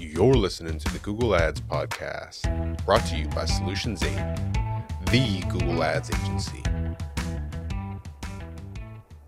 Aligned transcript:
You're 0.00 0.32
listening 0.32 0.78
to 0.78 0.92
the 0.94 0.98
Google 1.00 1.36
Ads 1.36 1.60
Podcast, 1.60 2.86
brought 2.86 3.04
to 3.08 3.16
you 3.18 3.28
by 3.28 3.44
Solutions 3.44 4.02
8, 4.02 4.08
the 5.10 5.44
Google 5.50 5.84
Ads 5.84 6.10
agency. 6.10 6.62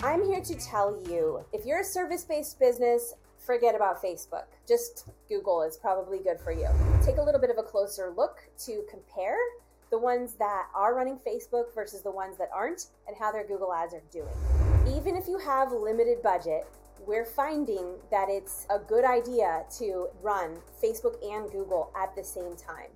I'm 0.03 0.25
here 0.25 0.41
to 0.41 0.55
tell 0.55 0.99
you 1.07 1.45
if 1.53 1.67
you're 1.67 1.81
a 1.81 1.85
service 1.85 2.25
based 2.25 2.59
business, 2.59 3.13
forget 3.37 3.75
about 3.75 4.03
Facebook. 4.03 4.45
Just 4.67 5.11
Google 5.29 5.61
is 5.61 5.77
probably 5.77 6.21
good 6.21 6.41
for 6.41 6.53
you. 6.53 6.69
Take 7.05 7.19
a 7.19 7.23
little 7.23 7.41
bit 7.41 7.51
of 7.51 7.59
a 7.59 7.63
closer 7.63 8.11
look 8.17 8.39
to 8.65 8.83
compare 8.91 9.37
the 9.91 9.99
ones 9.99 10.37
that 10.39 10.69
are 10.75 10.95
running 10.95 11.19
Facebook 11.19 11.75
versus 11.75 12.01
the 12.01 12.11
ones 12.11 12.39
that 12.39 12.49
aren't 12.51 12.87
and 13.07 13.15
how 13.15 13.31
their 13.31 13.47
Google 13.47 13.75
ads 13.75 13.93
are 13.93 14.03
doing. 14.11 14.97
Even 14.97 15.17
if 15.17 15.29
you 15.29 15.37
have 15.37 15.71
limited 15.71 16.23
budget, 16.23 16.67
we're 17.07 17.25
finding 17.25 17.97
that 18.11 18.29
it's 18.29 18.67
a 18.71 18.79
good 18.79 19.05
idea 19.05 19.65
to 19.79 20.09
run 20.23 20.59
Facebook 20.83 21.17
and 21.25 21.51
Google 21.51 21.93
at 22.01 22.15
the 22.15 22.23
same 22.23 22.57
time. 22.57 22.91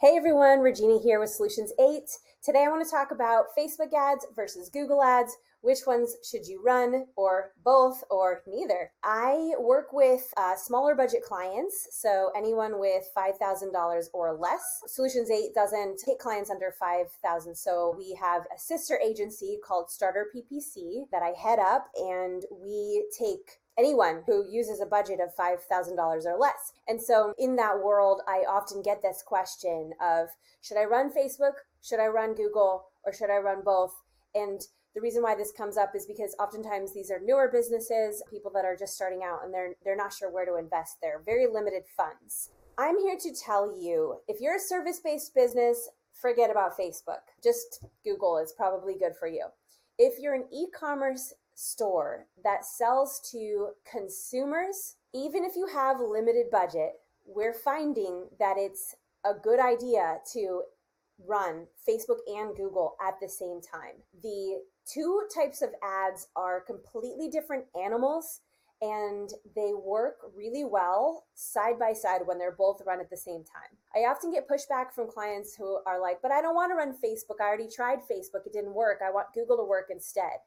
Hey 0.00 0.16
everyone, 0.16 0.60
Regina 0.60 0.98
here 0.98 1.20
with 1.20 1.30
Solutions 1.30 1.72
8. 1.78 2.02
Today 2.44 2.64
I 2.66 2.68
want 2.68 2.84
to 2.84 2.90
talk 2.90 3.12
about 3.12 3.56
Facebook 3.56 3.92
ads 3.92 4.26
versus 4.34 4.68
Google 4.68 5.02
ads, 5.02 5.36
which 5.62 5.86
ones 5.86 6.16
should 6.28 6.46
you 6.46 6.62
run 6.62 7.06
or 7.16 7.52
both 7.64 8.04
or 8.10 8.42
neither 8.46 8.90
i 9.02 9.52
work 9.58 9.92
with 9.92 10.32
uh, 10.36 10.54
smaller 10.54 10.94
budget 10.94 11.22
clients 11.22 11.88
so 11.90 12.30
anyone 12.36 12.78
with 12.78 13.04
$5000 13.16 14.04
or 14.12 14.34
less 14.34 14.82
solutions 14.86 15.30
8 15.30 15.54
doesn't 15.54 15.98
take 15.98 16.18
clients 16.18 16.50
under 16.50 16.72
5000 16.78 17.54
so 17.54 17.94
we 17.96 18.16
have 18.20 18.42
a 18.54 18.58
sister 18.58 18.98
agency 19.04 19.58
called 19.64 19.90
starter 19.90 20.28
ppc 20.34 21.04
that 21.10 21.22
i 21.22 21.32
head 21.40 21.58
up 21.58 21.88
and 21.96 22.44
we 22.50 23.06
take 23.16 23.62
anyone 23.78 24.22
who 24.26 24.44
uses 24.50 24.80
a 24.80 24.86
budget 24.86 25.18
of 25.20 25.34
$5,000 25.34 25.98
or 26.26 26.38
less. 26.38 26.72
And 26.88 27.00
so 27.00 27.32
in 27.38 27.56
that 27.56 27.82
world, 27.82 28.20
I 28.28 28.44
often 28.48 28.82
get 28.82 29.02
this 29.02 29.22
question 29.26 29.92
of 30.00 30.28
should 30.60 30.76
I 30.76 30.84
run 30.84 31.10
Facebook? 31.10 31.54
Should 31.82 32.00
I 32.00 32.06
run 32.06 32.34
Google? 32.34 32.86
Or 33.04 33.12
should 33.12 33.30
I 33.30 33.38
run 33.38 33.62
both? 33.64 33.94
And 34.34 34.60
the 34.94 35.00
reason 35.00 35.22
why 35.22 35.34
this 35.34 35.52
comes 35.52 35.76
up 35.76 35.94
is 35.94 36.06
because 36.06 36.34
oftentimes 36.38 36.92
these 36.92 37.10
are 37.10 37.20
newer 37.20 37.48
businesses, 37.52 38.22
people 38.30 38.50
that 38.54 38.64
are 38.64 38.76
just 38.76 38.94
starting 38.94 39.22
out 39.24 39.40
and 39.44 39.52
they're 39.52 39.74
they're 39.84 39.96
not 39.96 40.12
sure 40.12 40.30
where 40.30 40.44
to 40.44 40.56
invest 40.56 41.00
their 41.00 41.22
very 41.24 41.46
limited 41.46 41.84
funds. 41.96 42.50
I'm 42.78 42.98
here 42.98 43.16
to 43.20 43.34
tell 43.34 43.74
you 43.78 44.16
if 44.28 44.40
you're 44.40 44.56
a 44.56 44.60
service-based 44.60 45.34
business, 45.34 45.88
forget 46.12 46.50
about 46.50 46.76
Facebook. 46.78 47.24
Just 47.42 47.84
Google 48.04 48.38
is 48.38 48.52
probably 48.52 48.94
good 48.98 49.14
for 49.18 49.28
you. 49.28 49.46
If 49.98 50.18
you're 50.18 50.34
an 50.34 50.46
e-commerce 50.52 51.34
store 51.54 52.26
that 52.44 52.64
sells 52.64 53.20
to 53.30 53.68
consumers, 53.90 54.96
even 55.14 55.44
if 55.44 55.54
you 55.56 55.66
have 55.66 56.00
limited 56.00 56.50
budget, 56.50 56.92
we're 57.26 57.54
finding 57.54 58.26
that 58.38 58.56
it's 58.56 58.94
a 59.24 59.34
good 59.34 59.60
idea 59.60 60.18
to 60.32 60.62
run 61.26 61.66
Facebook 61.88 62.18
and 62.26 62.56
Google 62.56 62.96
at 63.06 63.14
the 63.20 63.28
same 63.28 63.60
time. 63.60 63.94
The 64.22 64.60
two 64.86 65.22
types 65.34 65.62
of 65.62 65.70
ads 65.82 66.28
are 66.36 66.60
completely 66.60 67.28
different 67.28 67.64
animals 67.80 68.40
and 68.82 69.30
they 69.54 69.72
work 69.74 70.16
really 70.36 70.64
well 70.64 71.24
side 71.34 71.78
by 71.78 71.92
side 71.92 72.22
when 72.24 72.36
they're 72.36 72.56
both 72.58 72.82
run 72.84 73.00
at 73.00 73.08
the 73.08 73.16
same 73.16 73.44
time. 73.44 73.78
I 73.94 74.10
often 74.10 74.32
get 74.32 74.48
pushback 74.48 74.92
from 74.92 75.08
clients 75.08 75.54
who 75.54 75.78
are 75.86 76.00
like, 76.00 76.18
but 76.20 76.32
I 76.32 76.42
don't 76.42 76.56
want 76.56 76.72
to 76.72 76.74
run 76.74 76.92
Facebook. 76.92 77.40
I 77.40 77.44
already 77.44 77.68
tried 77.68 78.00
Facebook, 78.00 78.44
it 78.44 78.52
didn't 78.52 78.74
work. 78.74 78.98
I 79.06 79.12
want 79.12 79.28
Google 79.34 79.56
to 79.58 79.64
work 79.64 79.86
instead. 79.90 80.42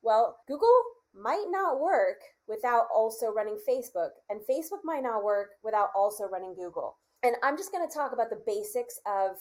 Well, 0.00 0.38
Google 0.48 0.82
might 1.14 1.46
not 1.50 1.78
work 1.78 2.20
without 2.48 2.86
also 2.94 3.32
running 3.32 3.58
Facebook, 3.68 4.10
and 4.30 4.40
Facebook 4.40 4.80
might 4.82 5.02
not 5.02 5.22
work 5.22 5.50
without 5.62 5.90
also 5.94 6.24
running 6.24 6.54
Google. 6.54 6.96
And 7.22 7.36
I'm 7.42 7.56
just 7.56 7.72
going 7.72 7.86
to 7.86 7.94
talk 7.94 8.12
about 8.12 8.30
the 8.30 8.42
basics 8.46 8.98
of 9.06 9.36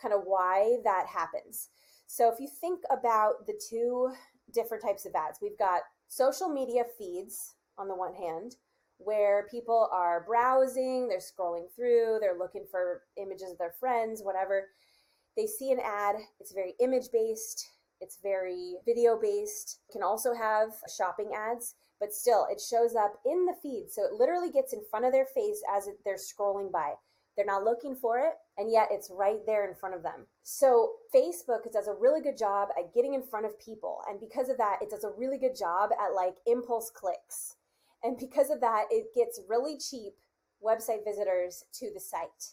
kind 0.00 0.14
of 0.14 0.22
why 0.24 0.78
that 0.84 1.06
happens. 1.06 1.70
So 2.12 2.28
if 2.28 2.40
you 2.40 2.48
think 2.48 2.80
about 2.90 3.46
the 3.46 3.58
two 3.70 4.10
different 4.52 4.82
types 4.82 5.06
of 5.06 5.14
ads, 5.14 5.38
we've 5.40 5.56
got 5.56 5.82
social 6.08 6.48
media 6.48 6.82
feeds 6.98 7.54
on 7.78 7.86
the 7.86 7.94
one 7.94 8.14
hand, 8.14 8.56
where 8.98 9.46
people 9.48 9.88
are 9.92 10.24
browsing, 10.26 11.06
they're 11.06 11.20
scrolling 11.20 11.72
through, 11.72 12.18
they're 12.20 12.36
looking 12.36 12.64
for 12.68 13.02
images 13.16 13.52
of 13.52 13.58
their 13.58 13.74
friends, 13.78 14.22
whatever. 14.24 14.70
They 15.36 15.46
see 15.46 15.70
an 15.70 15.78
ad, 15.78 16.16
it's 16.40 16.52
very 16.52 16.74
image 16.80 17.12
based, 17.12 17.64
it's 18.00 18.18
very 18.20 18.74
video 18.84 19.16
based. 19.16 19.78
can 19.92 20.02
also 20.02 20.34
have 20.34 20.70
shopping 20.92 21.30
ads, 21.32 21.76
but 22.00 22.12
still 22.12 22.44
it 22.50 22.60
shows 22.60 22.96
up 22.96 23.20
in 23.24 23.46
the 23.46 23.54
feed. 23.62 23.86
So 23.88 24.02
it 24.02 24.14
literally 24.14 24.50
gets 24.50 24.72
in 24.72 24.82
front 24.90 25.04
of 25.04 25.12
their 25.12 25.26
face 25.26 25.62
as 25.72 25.88
they're 26.04 26.16
scrolling 26.16 26.72
by. 26.72 26.94
They're 27.36 27.46
not 27.46 27.62
looking 27.62 27.94
for 27.94 28.18
it, 28.18 28.34
and 28.60 28.70
yet 28.70 28.88
it's 28.90 29.10
right 29.10 29.40
there 29.46 29.66
in 29.66 29.74
front 29.74 29.94
of 29.94 30.02
them. 30.02 30.26
So, 30.42 30.92
Facebook 31.14 31.72
does 31.72 31.88
a 31.88 31.94
really 31.94 32.20
good 32.20 32.36
job 32.36 32.68
at 32.78 32.94
getting 32.94 33.14
in 33.14 33.22
front 33.22 33.46
of 33.46 33.58
people. 33.58 34.02
And 34.08 34.20
because 34.20 34.50
of 34.50 34.58
that, 34.58 34.80
it 34.82 34.90
does 34.90 35.02
a 35.02 35.10
really 35.16 35.38
good 35.38 35.56
job 35.56 35.90
at 35.92 36.14
like 36.14 36.36
impulse 36.46 36.90
clicks. 36.94 37.56
And 38.04 38.18
because 38.18 38.50
of 38.50 38.60
that, 38.60 38.84
it 38.90 39.14
gets 39.14 39.40
really 39.48 39.78
cheap 39.78 40.12
website 40.62 41.04
visitors 41.04 41.64
to 41.74 41.90
the 41.92 42.00
site. 42.00 42.52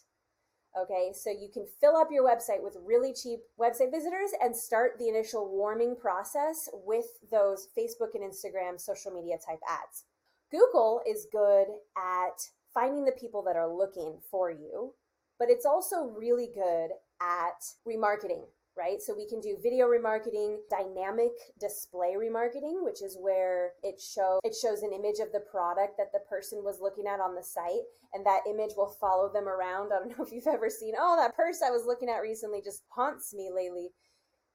Okay, 0.80 1.12
so 1.14 1.30
you 1.30 1.48
can 1.52 1.66
fill 1.80 1.96
up 1.96 2.08
your 2.10 2.24
website 2.24 2.62
with 2.62 2.76
really 2.84 3.12
cheap 3.12 3.40
website 3.60 3.90
visitors 3.90 4.30
and 4.42 4.54
start 4.56 4.92
the 4.98 5.08
initial 5.08 5.48
warming 5.48 5.96
process 5.96 6.68
with 6.86 7.06
those 7.30 7.68
Facebook 7.76 8.14
and 8.14 8.22
Instagram 8.22 8.80
social 8.80 9.12
media 9.12 9.36
type 9.44 9.60
ads. 9.68 10.04
Google 10.50 11.02
is 11.06 11.26
good 11.30 11.66
at 11.96 12.48
finding 12.72 13.04
the 13.04 13.12
people 13.12 13.42
that 13.42 13.56
are 13.56 13.68
looking 13.68 14.18
for 14.30 14.50
you, 14.50 14.94
but 15.38 15.50
it's 15.50 15.66
also 15.66 16.12
really 16.16 16.50
good 16.54 16.90
at 17.20 17.64
remarketing, 17.86 18.44
right? 18.76 19.00
So 19.00 19.14
we 19.14 19.28
can 19.28 19.40
do 19.40 19.56
video 19.62 19.86
remarketing, 19.86 20.58
dynamic 20.70 21.32
display 21.60 22.14
remarketing, 22.18 22.84
which 22.84 23.02
is 23.02 23.16
where 23.20 23.72
it 23.82 24.00
show 24.00 24.40
it 24.44 24.54
shows 24.54 24.82
an 24.82 24.92
image 24.92 25.18
of 25.20 25.32
the 25.32 25.40
product 25.40 25.96
that 25.98 26.12
the 26.12 26.20
person 26.28 26.62
was 26.64 26.80
looking 26.80 27.06
at 27.06 27.20
on 27.20 27.34
the 27.34 27.42
site 27.42 27.86
and 28.14 28.24
that 28.24 28.40
image 28.48 28.72
will 28.76 28.94
follow 29.00 29.30
them 29.32 29.48
around. 29.48 29.92
I 29.92 29.98
don't 29.98 30.08
know 30.18 30.24
if 30.24 30.32
you've 30.32 30.46
ever 30.46 30.70
seen, 30.70 30.94
oh, 30.98 31.16
that 31.16 31.36
purse 31.36 31.60
I 31.62 31.70
was 31.70 31.86
looking 31.86 32.08
at 32.08 32.18
recently 32.18 32.60
just 32.62 32.82
haunts 32.88 33.34
me 33.34 33.50
lately 33.54 33.90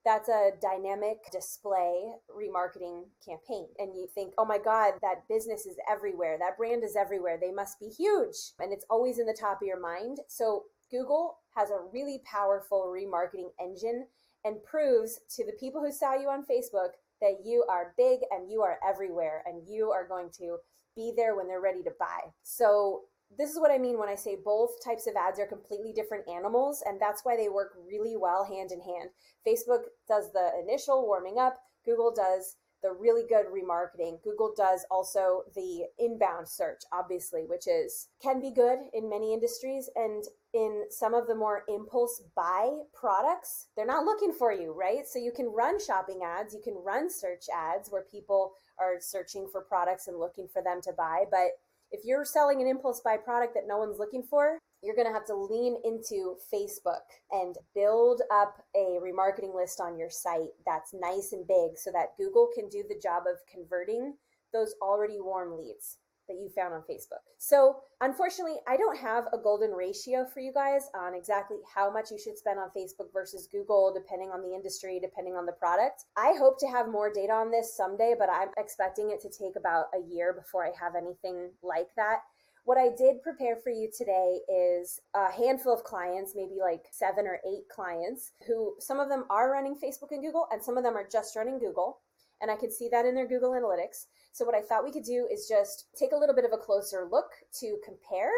that's 0.06 0.30
a 0.30 0.52
dynamic 0.62 1.32
display 1.32 2.12
remarketing 2.30 3.04
campaign. 3.26 3.68
And 3.80 3.96
you 3.96 4.08
think, 4.14 4.34
oh 4.38 4.46
my 4.46 4.58
God, 4.58 4.94
that 5.02 5.28
business 5.30 5.66
is 5.66 5.78
everywhere. 5.90 6.38
That 6.38 6.58
brand 6.58 6.84
is 6.84 6.96
everywhere. 6.96 7.38
They 7.40 7.52
must 7.52 7.80
be 7.80 7.88
huge. 7.88 8.36
And 8.60 8.74
it's 8.74 8.86
always 8.90 9.20
in 9.20 9.26
the 9.26 9.38
top 9.40 9.62
of 9.62 9.68
your 9.68 9.80
mind. 9.80 10.20
So 10.28 10.64
Google 10.92 11.38
has 11.56 11.70
a 11.70 11.86
really 11.94 12.22
powerful 12.26 12.94
remarketing 12.94 13.50
engine 13.62 14.06
and 14.44 14.64
proves 14.64 15.20
to 15.36 15.46
the 15.46 15.54
people 15.60 15.82
who 15.82 15.92
saw 15.92 16.16
you 16.16 16.28
on 16.28 16.46
Facebook 16.46 16.92
that 17.22 17.46
you 17.46 17.66
are 17.70 17.94
big 17.98 18.20
and 18.32 18.52
you 18.52 18.62
are 18.62 18.78
everywhere 18.88 19.44
and 19.46 19.62
you 19.68 19.92
are 19.92 20.08
going 20.08 20.30
to 20.38 20.58
be 20.96 21.14
there 21.16 21.36
when 21.36 21.48
they're 21.48 21.62
ready 21.62 21.82
to 21.84 21.92
buy. 21.98 22.20
So 22.44 23.04
this 23.38 23.52
is 23.52 23.60
what 23.60 23.72
I 23.72 23.78
mean 23.78 23.98
when 23.98 24.10
I 24.10 24.16
say 24.16 24.38
both 24.44 24.84
types 24.84 25.08
of 25.08 25.16
ads 25.16 25.40
are 25.40 25.48
completely 25.48 25.94
different 25.94 26.28
animals, 26.28 26.84
and 26.86 27.00
that's 27.00 27.24
why 27.24 27.36
they 27.36 27.50
work 27.50 27.74
really 27.88 28.18
well 28.18 28.44
hand 28.44 28.72
in 28.72 28.82
hand. 28.82 29.10
Facebook 29.48 29.84
does 30.08 30.32
the 30.32 30.52
initial 30.62 31.06
warming 31.06 31.40
up, 31.40 31.60
Google 31.86 32.14
does 32.14 32.58
the 32.84 32.92
really 32.92 33.24
good 33.28 33.46
remarketing. 33.48 34.22
Google 34.24 34.54
does 34.56 34.86
also 34.92 35.44
the 35.56 35.86
inbound 35.98 36.48
search, 36.48 36.82
obviously, 36.92 37.46
which 37.46 37.66
is 37.66 38.10
can 38.22 38.42
be 38.42 38.52
good 38.52 38.80
in 38.94 39.10
many 39.10 39.34
industries 39.34 39.90
and 39.96 40.26
in 40.54 40.84
some 40.90 41.14
of 41.14 41.26
the 41.26 41.34
more 41.34 41.64
impulse 41.68 42.22
buy 42.36 42.70
products, 42.94 43.70
they're 43.76 43.86
not 43.86 44.06
looking 44.06 44.34
for 44.34 44.52
you, 44.52 44.72
right? 44.72 45.08
So 45.08 45.18
you 45.18 45.32
can 45.32 45.48
run 45.48 45.84
shopping 45.84 46.20
ads, 46.24 46.54
you 46.54 46.62
can 46.62 46.76
run 46.76 47.10
search 47.10 47.46
ads 47.56 47.90
where 47.90 48.04
people 48.04 48.52
are 48.78 48.96
searching 49.00 49.48
for 49.52 49.62
products 49.62 50.08
and 50.08 50.20
looking 50.20 50.48
for 50.48 50.62
them 50.62 50.82
to 50.84 50.92
buy, 50.92 51.24
but 51.32 51.52
if 51.94 52.02
you're 52.04 52.26
selling 52.26 52.60
an 52.60 52.68
impulse 52.68 53.02
buy 53.06 53.16
product 53.16 53.54
that 53.54 53.68
no 53.68 53.78
one's 53.78 54.00
looking 54.00 54.24
for, 54.24 54.58
you're 54.82 54.96
going 54.96 55.08
to 55.08 55.14
have 55.14 55.26
to 55.28 55.36
lean 55.36 55.78
into 55.86 56.36
Facebook 56.54 57.06
and 57.32 57.56
build 57.74 58.22
up 58.34 58.58
a 58.76 58.98
remarketing 59.00 59.56
list 59.56 59.80
on 59.80 59.98
your 59.98 60.10
site 60.10 60.50
that's 60.66 60.94
nice 60.94 61.32
and 61.32 61.48
big 61.48 61.78
so 61.78 61.92
that 61.92 62.18
Google 62.18 62.50
can 62.54 62.68
do 62.68 62.84
the 62.90 63.00
job 63.02 63.24
of 63.32 63.38
converting 63.50 64.16
those 64.52 64.76
already 64.82 65.22
warm 65.22 65.58
leads 65.58 66.00
that 66.28 66.36
you 66.36 66.50
found 66.56 66.74
on 66.74 66.82
Facebook. 66.82 67.24
So, 67.38 67.78
unfortunately, 68.02 68.58
I 68.68 68.78
don't 68.78 68.98
have 68.98 69.26
a 69.34 69.38
golden 69.38 69.72
ratio 69.72 70.26
for 70.26 70.40
you 70.40 70.54
guys 70.54 70.90
on 70.96 71.16
exactly 71.16 71.58
how 71.74 71.92
much 71.92 72.12
you 72.12 72.20
should 72.20 72.38
spend 72.38 72.60
on 72.60 72.70
Facebook 72.76 73.12
versus 73.14 73.48
Google, 73.52 73.94
depending 73.94 74.30
on 74.30 74.42
the 74.42 74.54
industry, 74.54 75.00
depending 75.02 75.36
on 75.36 75.46
the 75.46 75.52
product. 75.54 76.06
I 76.18 76.34
hope 76.38 76.60
to 76.60 76.68
have 76.68 76.88
more 76.88 77.12
data 77.12 77.34
on 77.34 77.52
this 77.52 77.76
someday, 77.76 78.16
but 78.18 78.30
I'm 78.32 78.50
expecting 78.58 79.12
it 79.12 79.22
to 79.22 79.30
take 79.30 79.56
about 79.56 79.86
a 79.94 80.14
year 80.14 80.34
before 80.34 80.66
I 80.66 80.72
have 80.80 80.96
anything 80.96 81.52
like 81.62 81.90
that. 81.98 82.20
What 82.66 82.78
I 82.78 82.90
did 82.98 83.22
prepare 83.22 83.58
for 83.58 83.72
you 83.72 83.90
today 83.96 84.40
is 84.48 85.02
a 85.14 85.30
handful 85.30 85.74
of 85.74 85.84
clients, 85.84 86.32
maybe 86.34 86.60
like 86.62 86.86
seven 86.92 87.28
or 87.28 87.40
eight 87.46 87.68
clients, 87.70 88.32
who 88.48 88.76
some 88.80 89.02
of 89.02 89.10
them 89.10 89.26
are 89.30 89.52
running 89.52 89.76
Facebook 89.76 90.12
and 90.12 90.24
Google, 90.24 90.48
and 90.50 90.64
some 90.64 90.78
of 90.78 90.84
them 90.84 90.96
are 90.96 91.06
just 91.06 91.36
running 91.36 91.60
Google 91.60 92.00
and 92.44 92.52
I 92.52 92.58
could 92.58 92.74
see 92.74 92.90
that 92.92 93.06
in 93.06 93.16
their 93.16 93.28
Google 93.28 93.52
Analytics. 93.52 94.08
So 94.34 94.44
what 94.46 94.54
I 94.54 94.62
thought 94.62 94.84
we 94.84 94.92
could 94.92 95.06
do 95.06 95.28
is 95.32 95.48
just 95.48 95.88
take 95.98 96.12
a 96.12 96.18
little 96.18 96.36
bit 96.36 96.44
of 96.44 96.52
a 96.54 96.58
closer 96.58 97.08
look 97.10 97.32
to 97.62 97.78
compare 97.86 98.32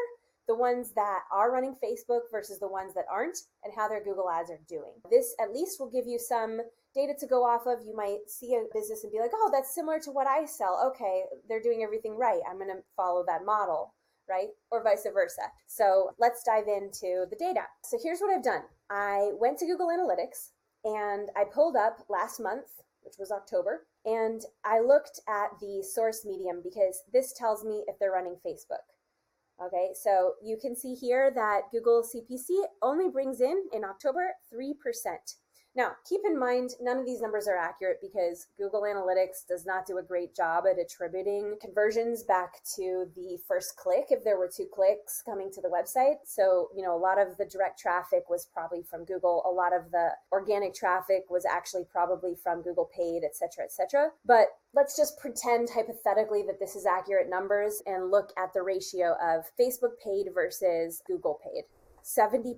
the 0.48 0.56
ones 0.56 0.92
that 0.94 1.22
are 1.34 1.52
running 1.52 1.76
Facebook 1.84 2.22
versus 2.32 2.60
the 2.60 2.68
ones 2.68 2.94
that 2.94 3.06
aren't 3.12 3.40
and 3.64 3.74
how 3.76 3.88
their 3.88 4.04
Google 4.04 4.30
ads 4.30 4.52
are 4.52 4.60
doing. 4.70 4.94
This 5.10 5.34
at 5.42 5.52
least 5.52 5.80
will 5.80 5.90
give 5.90 6.06
you 6.06 6.20
some 6.20 6.60
data 6.94 7.14
to 7.20 7.26
go 7.26 7.44
off 7.44 7.66
of. 7.66 7.84
You 7.84 7.96
might 7.96 8.20
see 8.28 8.54
a 8.54 8.66
business 8.78 9.04
and 9.04 9.12
be 9.12 9.20
like, 9.20 9.32
oh, 9.34 9.50
that's 9.52 9.74
similar 9.74 10.00
to 10.02 10.12
what 10.12 10.28
I 10.28 10.46
sell. 10.46 10.94
Okay, 10.94 11.24
they're 11.50 11.62
doing 11.62 11.82
everything 11.82 12.16
right. 12.16 12.42
I'm 12.48 12.58
going 12.58 12.70
to 12.70 12.84
follow 12.96 13.24
that 13.28 13.44
model. 13.44 13.96
Right? 14.30 14.50
Or 14.72 14.84
vice 14.84 15.06
versa. 15.12 15.44
So 15.68 16.12
let's 16.20 16.44
dive 16.44 16.68
into 16.68 17.26
the 17.30 17.36
data. 17.38 17.62
So 17.84 17.98
here's 18.02 18.20
what 18.20 18.36
I've 18.36 18.44
done 18.44 18.64
I 18.90 19.32
went 19.40 19.60
to 19.60 19.68
Google 19.68 19.90
Analytics 19.90 20.50
and 20.84 21.30
I 21.36 21.44
pulled 21.44 21.76
up 21.76 22.00
last 22.10 22.40
month, 22.40 22.66
which 23.04 23.16
was 23.20 23.32
October, 23.32 23.86
and 24.06 24.42
I 24.64 24.80
looked 24.80 25.20
at 25.28 25.60
the 25.60 25.84
source 25.84 26.26
medium 26.26 26.62
because 26.64 27.02
this 27.12 27.34
tells 27.34 27.66
me 27.66 27.84
if 27.88 27.98
they're 28.00 28.12
running 28.12 28.38
Facebook. 28.46 28.86
Okay, 29.64 29.90
so 29.94 30.34
you 30.44 30.58
can 30.62 30.76
see 30.76 30.94
here 30.94 31.32
that 31.34 31.62
Google 31.72 32.04
CPC 32.04 32.66
only 32.82 33.10
brings 33.10 33.40
in 33.40 33.64
in 33.72 33.84
October 33.86 34.32
3%. 34.54 34.74
Now, 35.76 35.92
keep 36.08 36.22
in 36.26 36.40
mind, 36.40 36.72
none 36.80 36.98
of 36.98 37.06
these 37.06 37.22
numbers 37.22 37.50
are 37.50 37.58
accurate 37.58 38.00
because 38.02 38.48
Google 38.58 38.84
Analytics 38.84 39.46
does 39.48 39.66
not 39.66 39.86
do 39.86 39.98
a 39.98 40.04
great 40.04 40.34
job 40.34 40.64
at 40.70 40.80
attributing 40.80 41.58
conversions 41.60 42.24
back 42.24 42.64
to 42.78 43.08
the 43.14 43.38
first 43.46 43.76
click 43.76 44.06
if 44.10 44.24
there 44.24 44.38
were 44.38 44.50
two 44.54 44.68
clicks 44.74 45.22
coming 45.22 45.52
to 45.52 45.62
the 45.62 45.68
website. 45.68 46.16
So, 46.24 46.70
you 46.74 46.82
know, 46.82 46.96
a 46.96 46.98
lot 46.98 47.20
of 47.20 47.36
the 47.38 47.46
direct 47.46 47.78
traffic 47.78 48.30
was 48.30 48.48
probably 48.54 48.84
from 48.84 49.04
Google. 49.04 49.44
A 49.46 49.52
lot 49.52 49.74
of 49.74 49.92
the 49.92 50.12
organic 50.32 50.74
traffic 50.74 51.26
was 51.30 51.46
actually 51.46 51.84
probably 51.92 52.36
from 52.42 52.62
Google 52.62 52.90
paid, 52.96 53.24
et 53.26 53.36
cetera, 53.36 53.66
et 53.66 53.74
cetera. 53.74 54.12
But 54.26 54.48
let's 54.74 54.96
just 54.96 55.20
pretend 55.20 55.70
hypothetically 55.70 56.44
that 56.44 56.60
this 56.60 56.78
is 56.78 56.86
accurate 56.86 57.30
numbers 57.30 57.82
and 57.86 58.12
look 58.12 58.32
at 58.38 58.54
the 58.54 58.62
ratio 58.62 59.18
of 59.22 59.44
Facebook 59.60 60.00
paid 60.02 60.28
versus 60.34 61.02
Google 61.06 61.38
paid. 61.44 61.64
70% 62.06 62.56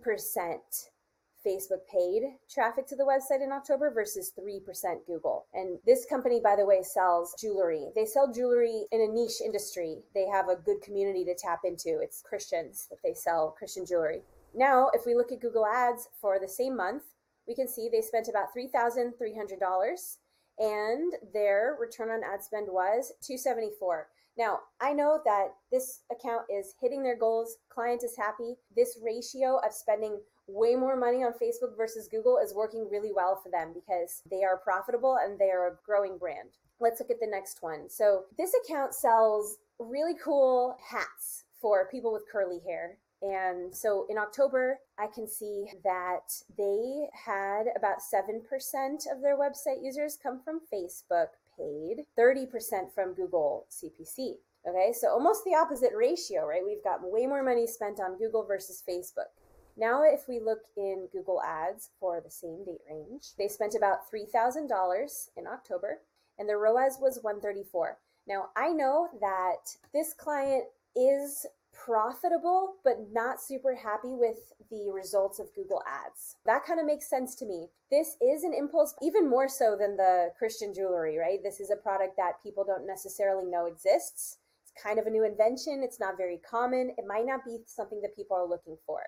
Facebook 1.46 1.86
paid 1.92 2.24
traffic 2.50 2.88
to 2.88 2.96
the 2.96 3.04
website 3.04 3.44
in 3.44 3.52
October 3.52 3.92
versus 3.92 4.32
3% 4.38 4.62
Google. 5.06 5.46
And 5.54 5.80
this 5.86 6.06
company, 6.06 6.40
by 6.44 6.56
the 6.56 6.66
way, 6.66 6.82
sells 6.82 7.36
jewelry. 7.40 7.88
They 7.96 8.06
sell 8.06 8.32
jewelry 8.32 8.86
in 8.92 9.02
a 9.02 9.08
niche 9.08 9.42
industry. 9.44 10.00
They 10.14 10.28
have 10.28 10.50
a 10.50 10.56
good 10.56 10.82
community 10.82 11.24
to 11.26 11.36
tap 11.36 11.62
into. 11.64 12.00
It's 12.02 12.22
Christians 12.22 12.88
that 12.90 13.00
they 13.04 13.14
sell 13.14 13.56
Christian 13.58 13.86
jewelry. 13.86 14.22
Now, 14.54 14.90
if 14.94 15.06
we 15.06 15.16
look 15.16 15.32
at 15.32 15.42
Google 15.42 15.66
Ads 15.66 16.10
for 16.20 16.40
the 16.40 16.48
same 16.48 16.76
month, 16.76 17.04
we 17.48 17.56
can 17.56 17.68
see 17.68 17.90
they 17.90 18.02
spent 18.02 18.28
about 18.28 18.56
$3,300 18.58 20.18
and 20.60 21.14
their 21.34 21.78
return 21.80 22.10
on 22.10 22.24
ad 22.24 22.44
spend 22.44 22.68
was 22.70 23.14
274. 23.22 24.08
Now, 24.38 24.60
I 24.82 24.94
know 24.94 25.20
that 25.26 25.54
this 25.72 26.02
account 26.12 26.44
is 26.50 26.76
hitting 26.80 27.02
their 27.02 27.18
goals, 27.18 27.58
client 27.70 28.04
is 28.04 28.16
happy. 28.16 28.56
This 28.76 29.00
ratio 29.04 29.60
of 29.66 29.74
spending 29.74 30.20
way 30.48 30.76
more 30.76 30.96
money 30.96 31.24
on 31.24 31.34
Facebook 31.34 31.76
versus 31.76 32.08
Google 32.08 32.40
is 32.44 32.54
working 32.54 32.88
really 32.90 33.12
well 33.14 33.40
for 33.42 33.50
them 33.50 33.74
because 33.74 34.22
they 34.30 34.44
are 34.44 34.58
profitable 34.58 35.18
and 35.24 35.38
they 35.38 35.52
are 35.52 35.68
a 35.68 35.78
growing 35.86 36.18
brand. 36.18 36.50
Let's 36.80 37.00
look 37.00 37.12
at 37.12 37.20
the 37.20 37.28
next 37.28 37.62
one. 37.62 37.90
So, 37.90 38.26
this 38.38 38.52
account 38.64 38.94
sells 38.94 39.58
really 39.80 40.16
cool 40.24 40.78
hats 40.84 41.46
for 41.60 41.88
people 41.90 42.14
with 42.14 42.24
curly 42.32 42.60
hair. 42.66 42.98
And 43.22 43.76
so 43.76 44.06
in 44.10 44.18
October, 44.18 44.80
I 45.00 45.08
can 45.08 45.28
see 45.28 45.66
that 45.84 46.34
they 46.56 47.08
had 47.14 47.66
about 47.76 47.98
7% 47.98 48.42
of 49.12 49.22
their 49.22 49.38
website 49.38 49.84
users 49.84 50.20
come 50.22 50.40
from 50.44 50.62
Facebook 50.72 51.30
paid, 51.58 52.06
30% 52.18 52.94
from 52.94 53.16
Google 53.16 53.66
CPC. 53.72 54.36
Okay, 54.68 54.92
so 54.94 55.10
almost 55.10 55.46
the 55.46 55.56
opposite 55.56 55.94
ratio, 55.96 56.46
right? 56.46 56.62
We've 56.66 56.84
got 56.84 57.00
way 57.02 57.26
more 57.26 57.42
money 57.42 57.66
spent 57.66 58.00
on 58.00 58.18
Google 58.18 58.44
versus 58.44 58.84
Facebook. 58.88 59.32
Now, 59.78 60.02
if 60.04 60.28
we 60.28 60.40
look 60.40 60.62
in 60.76 61.08
Google 61.12 61.42
Ads 61.44 61.92
for 62.00 62.20
the 62.20 62.32
same 62.32 62.66
date 62.66 62.82
range, 62.90 63.36
they 63.38 63.48
spent 63.48 63.76
about 63.76 64.12
$3,000 64.12 65.30
in 65.38 65.46
October 65.46 66.00
and 66.40 66.50
the 66.50 66.58
ROAS 66.58 66.98
was 67.00 67.20
134. 67.22 67.98
Now, 68.28 68.50
I 68.56 68.70
know 68.70 69.08
that 69.22 69.78
this 69.94 70.14
client 70.14 70.66
is 70.96 71.46
profitable, 71.74 72.74
but 72.84 72.98
not 73.14 73.42
super 73.42 73.76
happy 73.76 74.14
with 74.14 74.54
the 74.72 74.90
results 74.92 75.40
of 75.40 75.54
Google 75.54 75.84
Ads. 75.88 76.38
That 76.46 76.66
kind 76.66 76.80
of 76.80 76.86
makes 76.86 77.08
sense 77.08 77.36
to 77.36 77.46
me. 77.46 77.68
This 77.92 78.18
is 78.20 78.44
an 78.44 78.54
impulse, 78.58 78.96
even 79.02 79.30
more 79.30 79.48
so 79.48 79.78
than 79.80 79.96
the 79.96 80.32
Christian 80.38 80.74
jewelry, 80.74 81.18
right? 81.18 81.40
This 81.44 81.60
is 81.60 81.70
a 81.70 81.76
product 81.76 82.18
that 82.18 82.42
people 82.42 82.64
don't 82.64 82.88
necessarily 82.88 83.46
know 83.46 83.68
exists. 83.68 84.40
It's 84.64 84.84
kind 84.84 84.98
of 84.98 85.06
a 85.06 85.12
new 85.12 85.24
invention. 85.24 85.84
It's 85.84 86.00
not 86.00 86.18
very 86.18 86.40
common. 86.50 86.96
It 86.98 87.06
might 87.08 87.26
not 87.28 87.46
be 87.46 87.60
something 87.68 88.02
that 88.02 88.16
people 88.16 88.36
are 88.36 88.48
looking 88.48 88.78
for. 88.86 89.02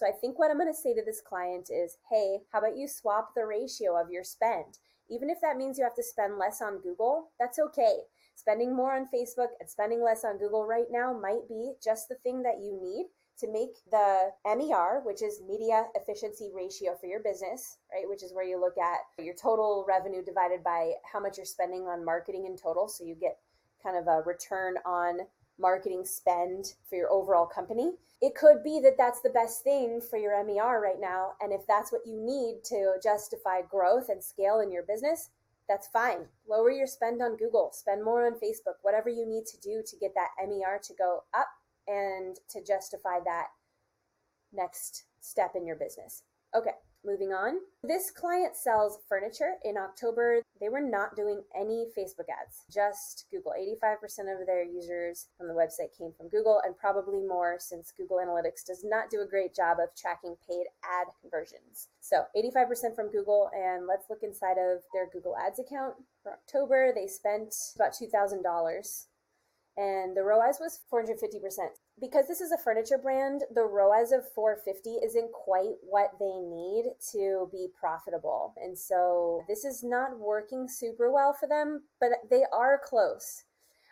So 0.00 0.06
I 0.06 0.12
think 0.12 0.38
what 0.38 0.50
I'm 0.50 0.56
going 0.56 0.72
to 0.72 0.74
say 0.74 0.94
to 0.94 1.02
this 1.04 1.20
client 1.20 1.68
is, 1.68 1.98
hey, 2.08 2.38
how 2.50 2.60
about 2.60 2.78
you 2.78 2.88
swap 2.88 3.34
the 3.36 3.44
ratio 3.44 4.00
of 4.00 4.08
your 4.08 4.24
spend? 4.24 4.78
Even 5.10 5.28
if 5.28 5.42
that 5.42 5.58
means 5.58 5.76
you 5.76 5.84
have 5.84 5.94
to 5.96 6.02
spend 6.02 6.38
less 6.38 6.62
on 6.62 6.80
Google, 6.80 7.32
that's 7.38 7.58
okay. 7.58 7.98
Spending 8.34 8.74
more 8.74 8.96
on 8.96 9.10
Facebook 9.14 9.48
and 9.60 9.68
spending 9.68 10.02
less 10.02 10.24
on 10.24 10.38
Google 10.38 10.64
right 10.64 10.86
now 10.90 11.12
might 11.12 11.46
be 11.50 11.74
just 11.84 12.08
the 12.08 12.14
thing 12.14 12.42
that 12.44 12.60
you 12.62 12.80
need 12.80 13.08
to 13.40 13.52
make 13.52 13.76
the 13.90 14.30
MER, 14.46 15.02
which 15.04 15.20
is 15.20 15.42
media 15.46 15.84
efficiency 15.94 16.50
ratio 16.54 16.96
for 16.98 17.06
your 17.06 17.20
business, 17.20 17.76
right? 17.92 18.08
Which 18.08 18.22
is 18.22 18.32
where 18.32 18.46
you 18.46 18.58
look 18.58 18.78
at 18.78 19.00
your 19.22 19.34
total 19.34 19.84
revenue 19.86 20.24
divided 20.24 20.64
by 20.64 20.92
how 21.12 21.20
much 21.20 21.36
you're 21.36 21.44
spending 21.44 21.82
on 21.82 22.06
marketing 22.06 22.46
in 22.46 22.56
total. 22.56 22.88
So 22.88 23.04
you 23.04 23.16
get 23.16 23.36
kind 23.82 23.98
of 23.98 24.06
a 24.06 24.22
return 24.22 24.76
on 24.86 25.18
marketing 25.60 26.04
spend 26.04 26.74
for 26.88 26.96
your 26.96 27.10
overall 27.10 27.46
company. 27.46 27.92
It 28.20 28.34
could 28.34 28.62
be 28.62 28.80
that 28.80 28.96
that's 28.98 29.20
the 29.20 29.30
best 29.30 29.62
thing 29.62 30.00
for 30.00 30.18
your 30.18 30.42
MER 30.44 30.80
right 30.80 31.00
now. 31.00 31.32
And 31.40 31.52
if 31.52 31.66
that's 31.66 31.92
what 31.92 32.06
you 32.06 32.20
need 32.20 32.64
to 32.64 32.94
justify 33.02 33.62
growth 33.62 34.08
and 34.08 34.22
scale 34.22 34.60
in 34.60 34.70
your 34.70 34.82
business, 34.82 35.30
that's 35.68 35.86
fine. 35.88 36.26
Lower 36.48 36.70
your 36.70 36.86
spend 36.86 37.22
on 37.22 37.36
Google, 37.36 37.70
spend 37.72 38.04
more 38.04 38.26
on 38.26 38.34
Facebook, 38.34 38.82
whatever 38.82 39.08
you 39.08 39.26
need 39.26 39.46
to 39.46 39.60
do 39.60 39.82
to 39.86 39.96
get 39.96 40.12
that 40.14 40.30
MER 40.44 40.80
to 40.82 40.94
go 40.94 41.22
up 41.32 41.48
and 41.86 42.36
to 42.48 42.62
justify 42.62 43.20
that 43.24 43.46
next 44.52 45.04
step 45.20 45.52
in 45.54 45.64
your 45.64 45.76
business. 45.76 46.24
Okay. 46.54 46.72
Moving 47.02 47.32
on. 47.32 47.60
This 47.82 48.10
client 48.10 48.56
sells 48.56 48.98
furniture. 49.08 49.54
In 49.64 49.78
October, 49.78 50.42
they 50.60 50.68
were 50.68 50.82
not 50.82 51.16
doing 51.16 51.40
any 51.58 51.86
Facebook 51.96 52.28
ads, 52.28 52.66
just 52.70 53.24
Google. 53.30 53.54
85% 53.56 54.40
of 54.40 54.46
their 54.46 54.64
users 54.64 55.28
from 55.38 55.48
the 55.48 55.54
website 55.54 55.96
came 55.96 56.12
from 56.12 56.28
Google, 56.28 56.60
and 56.62 56.76
probably 56.76 57.22
more 57.22 57.56
since 57.58 57.90
Google 57.96 58.18
Analytics 58.18 58.66
does 58.66 58.84
not 58.84 59.08
do 59.08 59.22
a 59.22 59.26
great 59.26 59.54
job 59.54 59.78
of 59.80 59.96
tracking 59.96 60.36
paid 60.46 60.66
ad 60.84 61.06
conversions. 61.22 61.88
So 62.02 62.24
85% 62.36 62.94
from 62.94 63.10
Google, 63.10 63.50
and 63.54 63.86
let's 63.86 64.10
look 64.10 64.22
inside 64.22 64.58
of 64.58 64.82
their 64.92 65.08
Google 65.10 65.36
Ads 65.38 65.58
account. 65.58 65.94
For 66.22 66.32
October, 66.32 66.92
they 66.94 67.06
spent 67.06 67.54
about 67.76 67.94
$2,000 67.94 69.06
and 69.76 70.16
the 70.16 70.22
ROAS 70.22 70.58
was 70.60 70.80
450%. 70.92 71.78
Because 72.00 72.26
this 72.26 72.40
is 72.40 72.50
a 72.50 72.58
furniture 72.58 72.96
brand, 72.96 73.42
the 73.54 73.64
ROAS 73.64 74.12
of 74.12 74.24
450 74.34 75.04
isn't 75.04 75.32
quite 75.32 75.76
what 75.82 76.12
they 76.18 76.40
need 76.40 76.94
to 77.12 77.48
be 77.52 77.68
profitable. 77.78 78.54
And 78.56 78.78
so 78.78 79.44
this 79.48 79.64
is 79.64 79.82
not 79.82 80.18
working 80.18 80.66
super 80.66 81.10
well 81.10 81.34
for 81.38 81.46
them, 81.46 81.82
but 82.00 82.10
they 82.30 82.44
are 82.52 82.80
close. 82.82 83.44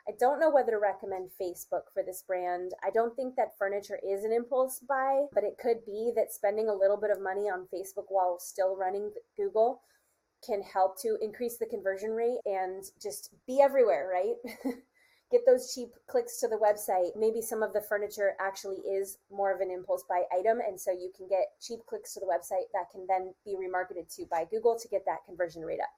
I 0.09 0.12
don't 0.19 0.41
know 0.41 0.49
whether 0.49 0.71
to 0.71 0.79
recommend 0.79 1.31
Facebook 1.41 1.93
for 1.93 2.03
this 2.03 2.25
brand. 2.27 2.73
I 2.83 2.88
don't 2.88 3.15
think 3.15 3.37
that 3.37 3.59
furniture 3.59 3.99
is 4.03 4.25
an 4.25 4.33
impulse 4.33 4.81
buy, 4.88 5.27
but 5.35 5.45
it 5.45 5.59
could 5.61 5.85
be 5.85 6.12
that 6.17 6.33
spending 6.33 6.71
a 6.71 6.75
little 6.75 6.97
bit 6.97 7.11
of 7.11 7.21
money 7.21 7.50
on 7.50 7.69
Facebook 7.73 8.07
while 8.09 8.38
still 8.38 8.75
running 8.75 9.11
Google 9.37 9.83
can 10.47 10.62
help 10.62 10.99
to 11.03 11.19
increase 11.21 11.59
the 11.59 11.67
conversion 11.67 12.12
rate 12.12 12.38
and 12.47 12.85
just 13.03 13.35
be 13.47 13.61
everywhere, 13.61 14.09
right? 14.11 14.75
get 15.30 15.42
those 15.47 15.75
cheap 15.75 15.90
clicks 16.06 16.40
to 16.40 16.49
the 16.49 16.56
website. 16.56 17.16
Maybe 17.16 17.42
some 17.42 17.62
of 17.62 17.73
the 17.73 17.80
furniture 17.80 18.35
actually 18.40 18.78
is 18.78 19.18
more 19.30 19.54
of 19.54 19.61
an 19.61 19.70
impulse 19.70 20.04
buy 20.08 20.23
item. 20.37 20.58
And 20.66 20.80
so 20.80 20.90
you 20.90 21.11
can 21.16 21.28
get 21.28 21.52
cheap 21.61 21.80
clicks 21.87 22.14
to 22.14 22.20
the 22.20 22.26
website 22.26 22.73
that 22.73 22.90
can 22.90 23.06
then 23.06 23.35
be 23.44 23.54
remarketed 23.54 24.14
to 24.16 24.26
by 24.30 24.44
Google 24.50 24.78
to 24.78 24.88
get 24.88 25.04
that 25.06 25.25
conversion 25.26 25.62
rate 25.62 25.80
up. 25.80 25.90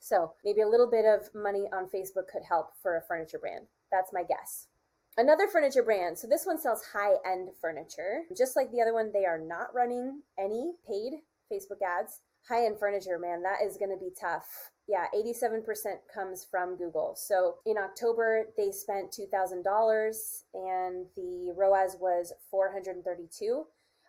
So 0.00 0.32
maybe 0.44 0.60
a 0.60 0.68
little 0.68 0.90
bit 0.90 1.04
of 1.04 1.28
money 1.34 1.68
on 1.72 1.88
Facebook 1.88 2.28
could 2.32 2.44
help 2.48 2.70
for 2.82 2.96
a 2.96 3.02
furniture 3.02 3.38
brand. 3.38 3.66
That's 3.90 4.12
my 4.12 4.22
guess. 4.22 4.68
Another 5.16 5.48
furniture 5.48 5.82
brand. 5.82 6.16
So 6.16 6.28
this 6.28 6.46
one 6.46 6.60
sells 6.60 6.84
high 6.92 7.16
end 7.26 7.48
furniture. 7.60 8.22
Just 8.36 8.54
like 8.54 8.70
the 8.70 8.80
other 8.80 8.94
one, 8.94 9.10
they 9.12 9.26
are 9.26 9.38
not 9.38 9.74
running 9.74 10.22
any 10.38 10.74
paid 10.86 11.14
Facebook 11.52 11.82
ads. 11.84 12.20
High 12.48 12.66
end 12.66 12.78
furniture, 12.78 13.18
man, 13.18 13.42
that 13.42 13.66
is 13.66 13.76
going 13.76 13.90
to 13.90 13.98
be 13.98 14.12
tough 14.18 14.70
yeah, 14.88 15.04
87% 15.14 15.64
comes 16.12 16.46
from 16.50 16.76
Google. 16.76 17.14
So 17.14 17.56
in 17.66 17.76
October, 17.76 18.46
they 18.56 18.72
spent 18.72 19.12
$2,000 19.12 20.42
and 20.54 21.06
the 21.14 21.52
ROAS 21.54 21.96
was 22.00 22.32
432. 22.50 23.64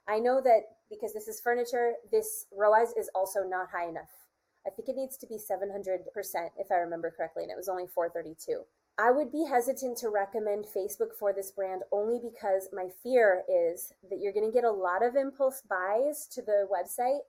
I 0.08 0.20
know 0.20 0.42
that 0.42 0.62
because 0.90 1.14
this 1.14 1.28
is 1.28 1.42
furniture, 1.42 1.94
this 2.12 2.46
ROAS 2.58 2.94
is 2.98 3.10
also 3.14 3.42
not 3.44 3.68
high 3.72 3.90
enough. 3.90 4.10
I 4.66 4.70
think 4.70 4.88
it 4.88 4.96
needs 4.96 5.18
to 5.18 5.28
be 5.28 5.36
700% 5.38 6.00
if 6.58 6.72
I 6.72 6.76
remember 6.76 7.14
correctly, 7.16 7.44
and 7.44 7.52
it 7.52 7.58
was 7.58 7.70
only 7.70 7.88
432. 7.94 8.62
I 8.98 9.12
would 9.12 9.32
be 9.32 9.46
hesitant 9.50 9.98
to 10.00 10.10
recommend 10.10 10.66
Facebook 10.66 11.14
for 11.18 11.32
this 11.32 11.52
brand 11.52 11.84
only 11.92 12.20
because 12.20 12.68
my 12.74 12.90
fear 13.02 13.44
is 13.48 13.94
that 14.10 14.20
you're 14.20 14.34
going 14.34 14.50
to 14.50 14.54
get 14.54 14.66
a 14.66 14.72
lot 14.72 15.06
of 15.06 15.16
impulse 15.16 15.62
buys 15.62 16.28
to 16.34 16.42
the 16.42 16.68
website 16.68 17.20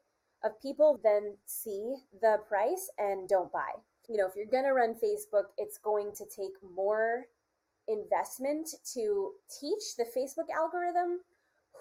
of 0.45 0.61
people 0.61 1.01
then 1.03 1.37
see 1.47 1.95
the 2.21 2.39
price 2.49 2.91
and 2.99 3.29
don't 3.29 3.53
buy. 3.53 3.71
You 4.09 4.17
know, 4.17 4.27
if 4.27 4.35
you're 4.35 4.47
going 4.47 4.65
to 4.65 4.73
run 4.73 4.95
Facebook, 4.95 5.45
it's 5.59 5.79
going 5.79 6.13
to 6.17 6.25
take 6.25 6.55
more 6.75 7.27
investment 7.89 8.69
to 8.95 9.33
teach 9.61 9.97
the 9.97 10.05
Facebook 10.05 10.49
algorithm 10.55 11.21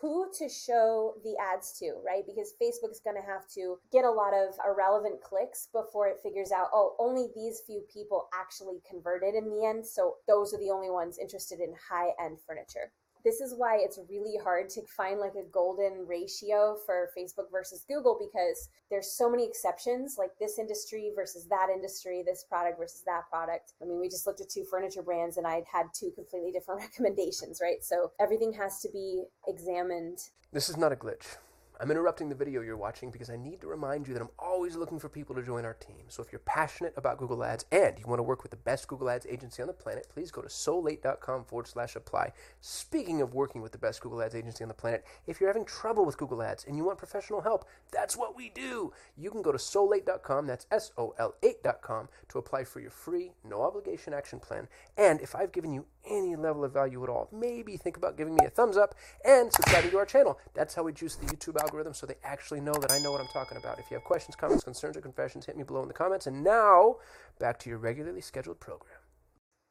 who 0.02 0.28
to 0.38 0.48
show 0.48 1.16
the 1.24 1.36
ads 1.38 1.78
to, 1.80 1.94
right? 2.06 2.24
Because 2.26 2.54
Facebook 2.62 2.92
is 2.92 3.02
going 3.04 3.18
to 3.18 3.28
have 3.28 3.48
to 3.56 3.78
get 3.92 4.06
a 4.06 4.12
lot 4.12 4.34
of 4.34 4.56
irrelevant 4.66 5.22
clicks 5.22 5.68
before 5.74 6.08
it 6.08 6.20
figures 6.24 6.52
out, 6.52 6.70
oh, 6.74 6.96
only 7.00 7.28
these 7.36 7.62
few 7.66 7.84
people 7.94 8.30
actually 8.34 8.80
converted 8.90 9.36
in 9.36 9.50
the 9.50 9.66
end. 9.66 9.86
So 9.86 10.16
those 10.28 10.54
are 10.54 10.60
the 10.60 10.72
only 10.72 10.90
ones 10.90 11.18
interested 11.18 11.60
in 11.60 11.74
high 11.90 12.12
end 12.24 12.38
furniture 12.48 12.92
this 13.24 13.42
is 13.42 13.54
why 13.56 13.78
it's 13.80 14.00
really 14.10 14.38
hard 14.42 14.70
to 14.70 14.82
find 14.84 15.20
like 15.20 15.36
a 15.36 15.50
golden 15.52 16.06
ratio 16.08 16.78
for 16.86 17.10
Facebook 17.18 17.52
versus 17.52 17.86
Google 17.88 18.18
because 18.20 18.70
there's 18.90 19.12
so 19.12 19.30
many 19.30 19.46
exceptions 19.46 20.16
like 20.18 20.32
this 20.40 20.58
industry 20.60 21.12
versus 21.16 21.46
that 21.48 21.68
industry, 21.74 22.24
this 22.26 22.46
product 22.48 22.78
versus 22.78 23.04
that 23.06 23.30
product. 23.30 23.74
I 23.82 23.86
mean, 23.86 24.00
we 24.00 24.10
just 24.10 24.26
looked 24.26 24.42
at 24.42 24.50
two 24.50 24.64
furniture 24.64 25.02
brands 25.02 25.38
and 25.38 25.46
I 25.46 25.64
had 25.72 25.88
two 25.94 26.12
completely 26.12 26.52
different 26.52 26.82
recommendations, 26.90 27.60
right? 27.62 27.84
So 27.84 28.12
everything 28.20 28.54
has 28.54 28.80
to 28.82 28.90
be 28.92 29.24
examined. 29.48 30.20
This 30.52 30.70
is 30.70 30.78
not 30.78 30.92
a 30.92 30.96
glitch. 30.96 31.38
I'm 31.82 31.92
interrupting 31.92 32.28
the 32.28 32.36
video 32.36 32.60
you're 32.60 32.76
watching 32.76 33.10
because 33.10 33.30
I 33.30 33.38
need 33.38 33.62
to 33.62 33.68
remind 33.68 34.06
you 34.06 34.14
that 34.14 34.22
I'm 34.22 34.30
always 34.38 34.76
looking 34.76 35.00
for 35.00 35.08
people 35.08 35.34
to 35.36 35.42
join 35.42 35.64
our 35.64 35.76
team. 35.76 36.04
So 36.10 36.22
if 36.22 36.30
you're 36.30 36.40
passionate 36.40 36.94
about 36.98 37.18
Google 37.18 37.42
Ads 37.42 37.64
and 37.72 37.98
you 37.98 38.06
want 38.06 38.20
to 38.20 38.24
work 38.24 38.44
with 38.44 38.52
the 38.52 38.58
best 38.58 38.90
Google 38.90 39.10
Ads 39.10 39.26
agency 39.28 39.62
on 39.62 39.68
the 39.70 39.74
planet, 39.74 40.08
please 40.14 40.30
go 40.30 40.42
to 40.42 40.50
sol8.com 40.50 41.46
forward 41.46 41.70
slash 41.70 41.96
apply. 41.96 42.34
Speaking 42.60 43.22
of 43.22 43.34
working 43.34 43.62
with 43.62 43.72
the 43.72 43.78
best 43.78 44.02
Google 44.02 44.22
Ads 44.22 44.36
agency 44.36 44.62
on 44.62 44.68
the 44.68 44.74
planet, 44.74 45.06
if 45.26 45.40
you're 45.40 45.50
having 45.50 45.64
trouble 45.64 46.04
with 46.06 46.18
Google 46.18 46.44
Ads 46.44 46.66
and 46.66 46.76
you 46.76 46.84
want 46.84 46.98
professional 46.98 47.40
help, 47.40 47.64
that's 47.94 48.18
what 48.18 48.36
we 48.36 48.50
do. 48.50 48.92
You 49.16 49.32
can 49.32 49.42
go 49.42 49.54
to 49.54 49.58
sol8.com, 49.58 50.48
that's 50.48 50.68
S 50.72 50.92
O 50.98 51.16
L 51.18 51.36
8.com, 51.42 52.10
to 52.28 52.40
apply 52.40 52.66
for 52.66 52.82
your 52.82 52.92
free, 52.92 53.32
no 53.46 53.62
obligation 53.62 54.14
action 54.14 54.40
plan. 54.40 54.68
And 54.98 55.22
if 55.22 55.34
I've 55.34 55.54
given 55.54 55.72
you 55.72 55.86
any 56.08 56.36
level 56.36 56.64
of 56.64 56.74
value 56.74 57.04
at 57.04 57.10
all, 57.10 57.30
maybe 57.32 57.78
think 57.78 57.98
about 57.98 58.18
giving 58.18 58.36
me 58.36 58.46
a 58.46 58.50
thumbs 58.50 58.78
up 58.78 58.96
and 59.26 59.52
subscribing 59.52 59.92
to 59.92 59.98
our 59.98 60.06
channel. 60.06 60.40
That's 60.54 60.76
how 60.76 60.84
we 60.84 60.94
juice 60.94 61.16
the 61.16 61.26
YouTube 61.28 61.60
algorithm 61.62 61.94
so 61.94 62.06
they 62.06 62.16
actually 62.24 62.62
know 62.62 62.74
that 62.74 62.92
I 62.92 63.00
know 63.00 63.12
what 63.12 63.22
I'm 63.22 63.28
talking 63.28 63.58
about. 63.58 63.80
If 63.80 63.86
you 63.90 63.96
have 63.96 64.04
questions, 64.04 64.36
comments, 64.36 64.64
concerns, 64.64 64.98
or 64.98 65.02
confessions, 65.02 65.46
hit 65.46 65.58
me 65.58 65.64
below 65.64 65.82
in 65.82 65.88
the 65.88 65.94
comments. 65.94 66.28
And 66.28 66.44
now, 66.44 66.98
back 67.40 67.60
to 67.60 67.70
your 67.70 67.80
regularly 67.80 68.22
scheduled 68.22 68.60
program. 68.60 69.00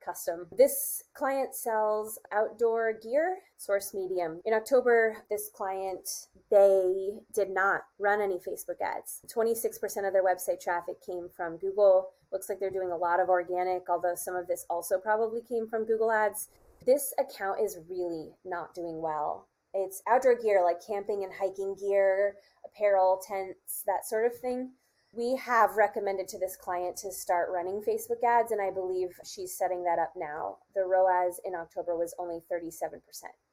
Custom. 0.04 0.46
This 0.56 1.02
client 1.12 1.54
sells 1.54 2.18
outdoor 2.32 2.94
gear, 2.94 3.36
source 3.58 3.92
medium. 3.92 4.40
In 4.46 4.54
October, 4.54 5.18
this 5.28 5.50
client, 5.54 6.08
they 6.50 7.10
did 7.34 7.50
not 7.50 7.82
run 7.98 8.22
any 8.22 8.38
Facebook 8.38 8.80
ads. 8.82 9.20
26% 9.34 10.06
of 10.06 10.14
their 10.14 10.24
website 10.24 10.62
traffic 10.62 11.04
came 11.04 11.28
from 11.36 11.58
Google. 11.58 12.12
Looks 12.32 12.48
like 12.48 12.60
they're 12.60 12.70
doing 12.70 12.90
a 12.90 12.96
lot 12.96 13.20
of 13.20 13.28
organic, 13.28 13.88
although 13.88 14.14
some 14.14 14.36
of 14.36 14.46
this 14.46 14.66
also 14.68 14.98
probably 14.98 15.40
came 15.40 15.66
from 15.66 15.84
Google 15.86 16.10
Ads. 16.12 16.48
This 16.84 17.14
account 17.18 17.60
is 17.60 17.78
really 17.88 18.32
not 18.44 18.74
doing 18.74 19.00
well. 19.00 19.48
It's 19.74 20.02
outdoor 20.08 20.34
gear 20.34 20.62
like 20.64 20.84
camping 20.86 21.24
and 21.24 21.32
hiking 21.32 21.74
gear, 21.74 22.36
apparel, 22.64 23.20
tents, 23.26 23.82
that 23.86 24.06
sort 24.06 24.26
of 24.26 24.38
thing. 24.38 24.72
We 25.12 25.36
have 25.36 25.76
recommended 25.76 26.28
to 26.28 26.38
this 26.38 26.54
client 26.54 26.98
to 26.98 27.10
start 27.10 27.48
running 27.50 27.80
Facebook 27.80 28.22
ads, 28.22 28.52
and 28.52 28.60
I 28.60 28.70
believe 28.70 29.08
she's 29.24 29.56
setting 29.56 29.82
that 29.84 29.98
up 29.98 30.12
now. 30.14 30.58
The 30.74 30.84
ROAS 30.84 31.40
in 31.46 31.54
October 31.54 31.96
was 31.96 32.14
only 32.18 32.42
37%. 32.52 33.00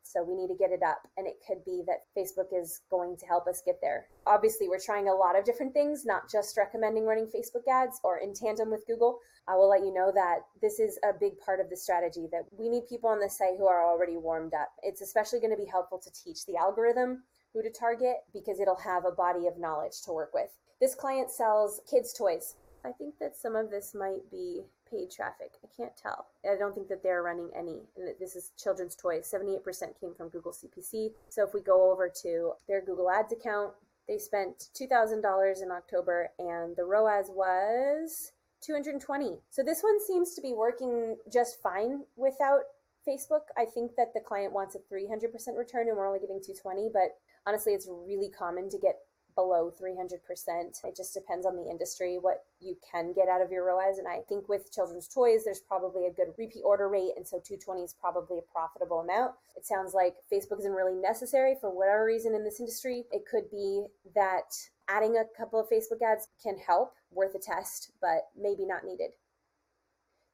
So 0.04 0.22
we 0.22 0.36
need 0.36 0.50
to 0.50 0.58
get 0.60 0.72
it 0.72 0.84
up, 0.84 1.08
and 1.16 1.26
it 1.26 1.38
could 1.48 1.64
be 1.64 1.82
that 1.88 2.04
Facebook 2.16 2.52
is 2.52 2.82
going 2.92 3.16
to 3.18 3.26
help 3.26 3.48
us 3.48 3.64
get 3.66 3.80
there. 3.82 4.08
Obviously, 4.28 4.68
we're 4.68 4.80
trying 4.80 5.08
a 5.08 5.16
lot 5.16 5.40
of 5.40 5.46
different 5.46 5.74
things, 5.74 6.06
not 6.06 6.30
just 6.30 6.58
recommending 6.58 7.06
running 7.06 7.28
Facebook 7.28 7.68
ads 7.72 8.02
or 8.04 8.18
in 8.18 8.34
tandem 8.34 8.70
with 8.70 8.86
Google. 8.86 9.20
I 9.48 9.56
will 9.56 9.70
let 9.70 9.86
you 9.86 9.94
know 9.94 10.12
that 10.14 10.40
this 10.62 10.80
is 10.80 11.00
a 11.04 11.18
big 11.18 11.40
part 11.40 11.62
of 11.62 11.70
the 11.70 11.78
strategy 11.78 12.28
that 12.34 12.44
we 12.52 12.68
need 12.68 12.90
people 12.90 13.10
on 13.10 13.22
the 13.22 13.30
site 13.30 13.58
who 13.58 13.68
are 13.68 13.84
already 13.86 14.18
warmed 14.18 14.54
up. 14.54 14.72
It's 14.84 15.02
especially 15.02 15.40
going 15.40 15.56
to 15.56 15.64
be 15.64 15.70
helpful 15.70 16.00
to 16.00 16.12
teach 16.12 16.46
the 16.46 16.58
algorithm 16.58 17.24
who 17.54 17.64
to 17.64 17.72
target 17.72 18.18
because 18.34 18.60
it'll 18.60 18.76
have 18.76 19.06
a 19.06 19.12
body 19.12 19.48
of 19.48 19.58
knowledge 19.58 20.02
to 20.04 20.12
work 20.12 20.34
with. 20.34 20.52
This 20.82 20.96
client 20.96 21.32
sells 21.32 21.82
kids' 21.90 22.14
toys. 22.14 22.56
I 22.84 22.92
think 22.92 23.18
that 23.20 23.36
some 23.36 23.56
of 23.56 23.72
this 23.72 23.96
might 23.96 24.30
be 24.30 24.62
paid 24.90 25.10
traffic. 25.10 25.54
I 25.64 25.68
can't 25.76 25.96
tell. 25.98 26.28
I 26.50 26.56
don't 26.58 26.76
think 26.76 26.88
that 26.90 27.02
they're 27.02 27.24
running 27.24 27.50
any. 27.56 27.82
This 28.20 28.36
is 28.36 28.52
children's 28.58 28.96
toys. 28.96 29.32
78% 29.34 30.00
came 30.00 30.14
from 30.14 30.30
Google 30.30 30.52
CPC. 30.52 31.12
So 31.30 31.44
if 31.44 31.54
we 31.54 31.62
go 31.62 31.92
over 31.92 32.12
to 32.22 32.54
their 32.68 32.82
Google 32.82 33.10
Ads 33.10 33.34
account, 33.34 33.74
they 34.08 34.20
spent 34.20 34.70
$2,000 34.80 35.64
in 35.64 35.72
October 35.72 36.30
and 36.38 36.76
the 36.76 36.84
ROAS 36.84 37.32
was 37.34 38.34
220. 38.62 39.40
So 39.50 39.64
this 39.64 39.82
one 39.82 40.00
seems 40.00 40.36
to 40.36 40.42
be 40.42 40.54
working 40.54 41.18
just 41.32 41.62
fine 41.62 42.04
without 42.16 42.62
Facebook. 43.08 43.50
I 43.58 43.66
think 43.66 43.96
that 43.98 44.14
the 44.14 44.20
client 44.20 44.54
wants 44.54 44.76
a 44.76 44.80
300% 44.94 45.58
return 45.58 45.88
and 45.88 45.98
we're 45.98 46.08
only 46.08 46.20
giving 46.20 46.40
220, 46.40 46.90
but 46.94 47.18
honestly, 47.48 47.74
it's 47.74 47.88
really 47.90 48.30
common 48.30 48.70
to 48.70 48.78
get 48.78 49.00
below 49.36 49.72
300%. 49.72 50.84
It 50.84 50.96
just 50.96 51.14
depends 51.14 51.46
on 51.46 51.56
the 51.56 51.70
industry, 51.70 52.18
what 52.20 52.44
you 52.60 52.76
can 52.90 53.14
get 53.14 53.28
out 53.28 53.42
of 53.42 53.52
your 53.52 53.66
ROAS. 53.66 53.98
And 53.98 54.08
I 54.08 54.20
think 54.28 54.50
with 54.50 54.72
children's 54.72 55.08
toys, 55.08 55.44
there's 55.44 55.60
probably 55.60 56.08
a 56.08 56.14
good 56.14 56.34
repeat 56.38 56.64
order 56.64 56.90
rate. 56.90 57.12
And 57.16 57.28
so 57.28 57.38
220 57.38 57.82
is 57.82 57.96
probably 58.00 58.40
a 58.40 58.52
profitable 58.52 59.00
amount. 59.00 59.34
It 59.56 59.66
sounds 59.66 59.94
like 59.94 60.16
Facebook 60.32 60.60
isn't 60.60 60.72
really 60.72 60.96
necessary 60.96 61.56
for 61.60 61.70
whatever 61.70 62.06
reason 62.06 62.34
in 62.34 62.44
this 62.44 62.60
industry. 62.60 63.06
It 63.12 63.26
could 63.30 63.50
be 63.52 63.86
that 64.16 64.56
adding 64.88 65.18
a 65.18 65.38
couple 65.38 65.60
of 65.60 65.70
Facebook 65.70 66.02
ads 66.02 66.28
can 66.42 66.58
help, 66.58 66.94
worth 67.12 67.36
a 67.36 67.40
test, 67.40 67.92
but 68.02 68.28
maybe 68.40 68.66
not 68.66 68.86
needed. 68.86 69.12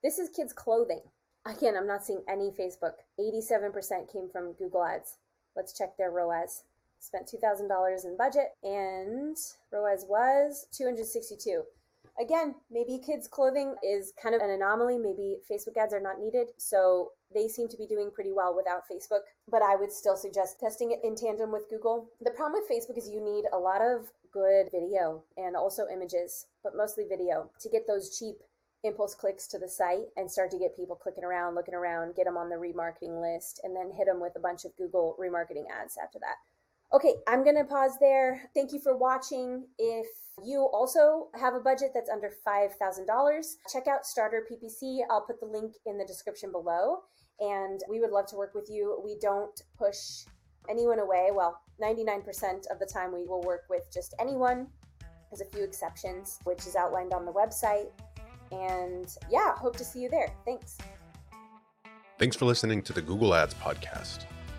This 0.04 0.20
is 0.20 0.30
kids' 0.30 0.54
clothing. 0.54 1.02
Again, 1.46 1.76
I'm 1.76 1.88
not 1.88 2.06
seeing 2.06 2.24
any 2.28 2.52
Facebook. 2.52 2.94
87% 3.20 4.12
came 4.12 4.30
from 4.32 4.54
Google 4.54 4.84
Ads. 4.84 5.18
Let's 5.56 5.78
check 5.78 5.98
their 5.98 6.12
ROAS 6.12 6.64
spent 7.02 7.28
$2,000 7.28 8.06
in 8.06 8.16
budget, 8.16 8.52
and 8.64 9.36
ROAS 9.74 10.06
was 10.08 10.68
262. 10.72 11.64
Again, 12.20 12.56
maybe 12.70 13.02
kids' 13.04 13.28
clothing 13.28 13.76
is 13.84 14.14
kind 14.22 14.36
of 14.36 14.42
an 14.42 14.52
anomaly. 14.52 14.98
Maybe 14.98 15.38
Facebook 15.50 15.78
ads 15.78 15.94
are 15.94 16.02
not 16.02 16.20
needed. 16.20 16.50
So 16.58 17.12
they 17.34 17.48
seem 17.48 17.68
to 17.70 17.78
be 17.78 17.88
doing 17.88 18.12
pretty 18.12 18.32
well 18.32 18.56
without 18.56 18.84
Facebook, 18.92 19.22
but 19.50 19.62
I 19.62 19.76
would 19.76 19.92
still 19.92 20.16
suggest 20.16 20.60
testing 20.60 20.92
it 20.92 21.00
in 21.04 21.16
tandem 21.16 21.52
with 21.52 21.70
Google. 21.70 22.10
The 22.22 22.32
problem 22.32 22.62
with 22.62 22.70
Facebook 22.70 22.98
is 22.98 23.10
you 23.10 23.24
need 23.24 23.46
a 23.54 23.58
lot 23.58 23.82
of 23.82 24.12
good 24.32 24.70
video 24.72 25.24
and 25.38 25.56
also 25.56 25.88
images, 25.92 26.48
but 26.64 26.76
mostly 26.76 27.06
video 27.10 27.50
to 27.60 27.70
get 27.70 27.88
those 27.88 28.18
cheap 28.18 28.36
impulse 28.84 29.16
clicks 29.16 29.48
to 29.48 29.60
the 29.60 29.70
site 29.70 30.08
and 30.18 30.30
start 30.30 30.52
to 30.52 30.60
get 30.60 30.76
people 30.76 30.96
clicking 30.96 31.24
around, 31.24 31.56
looking 31.56 31.76
around, 31.76 32.16
get 32.16 32.26
them 32.26 32.38
on 32.38 32.50
the 32.50 32.56
remarketing 32.56 33.22
list, 33.22 33.62
and 33.64 33.76
then 33.76 33.92
hit 33.92 34.08
them 34.08 34.20
with 34.20 34.36
a 34.36 34.40
bunch 34.40 34.66
of 34.66 34.76
Google 34.76 35.16
remarketing 35.20 35.66
ads 35.72 35.98
after 36.02 36.20
that. 36.20 36.36
Okay, 36.94 37.16
I'm 37.26 37.44
going 37.44 37.56
to 37.56 37.64
pause 37.64 37.94
there. 38.02 38.50
Thank 38.54 38.74
you 38.74 38.80
for 38.80 38.98
watching. 38.98 39.66
If 39.80 40.08
you 40.44 40.68
also 40.74 41.30
have 41.40 41.54
a 41.54 41.60
budget 41.62 41.92
that's 41.94 42.10
under 42.10 42.32
$5,000, 42.46 43.56
check 43.72 43.88
out 43.88 44.06
Starter 44.06 44.46
PPC. 44.52 45.00
I'll 45.10 45.22
put 45.22 45.40
the 45.40 45.46
link 45.46 45.76
in 45.86 45.98
the 45.98 46.06
description 46.06 46.52
below. 46.52 47.04
And 47.40 47.80
we 47.90 48.02
would 48.02 48.12
love 48.12 48.28
to 48.28 48.36
work 48.36 48.54
with 48.54 48.68
you. 48.70 49.00
We 49.04 49.18
don't 49.22 49.58
push 49.78 50.26
anyone 50.70 51.00
away. 51.00 51.30
Well, 51.34 51.62
99% 51.82 52.70
of 52.70 52.78
the 52.78 52.86
time, 52.86 53.14
we 53.14 53.24
will 53.24 53.42
work 53.42 53.64
with 53.70 53.84
just 53.92 54.14
anyone. 54.20 54.68
There's 55.32 55.42
a 55.42 55.56
few 55.56 55.64
exceptions, 55.64 56.40
which 56.44 56.68
is 56.68 56.76
outlined 56.76 57.14
on 57.14 57.26
the 57.26 57.32
website. 57.32 57.88
And 58.52 59.08
yeah, 59.30 59.56
hope 59.56 59.78
to 59.78 59.86
see 59.86 60.00
you 60.00 60.10
there. 60.10 60.34
Thanks. 60.44 60.78
Thanks 62.20 62.36
for 62.36 62.44
listening 62.44 62.82
to 62.84 62.92
the 62.92 63.02
Google 63.02 63.34
Ads 63.34 63.54
Podcast. 63.54 64.26